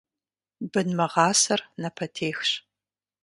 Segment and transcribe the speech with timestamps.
[0.71, 2.49] Бын мыгъасэр напэтехщ.